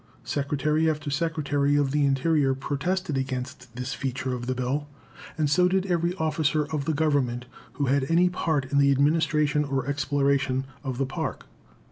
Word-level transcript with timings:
Secretary 0.25 0.89
after 0.89 1.11
Secretary 1.11 1.75
of 1.75 1.91
the 1.91 2.07
Interior 2.07 2.55
protested 2.55 3.19
against 3.19 3.75
this 3.75 3.93
feature 3.93 4.33
of 4.33 4.47
the 4.47 4.55
bill, 4.55 4.87
and 5.37 5.47
so 5.47 5.67
did 5.67 5.85
every 5.85 6.15
officer 6.15 6.65
of 6.73 6.85
the 6.85 6.93
Government 6.95 7.45
who 7.73 7.85
had 7.85 8.07
any 8.09 8.27
part 8.27 8.65
in 8.71 8.79
the 8.79 8.89
administration 8.89 9.63
or 9.63 9.85
exploration 9.85 10.65
of 10.83 10.97
the 10.97 11.05
Park. 11.05 11.45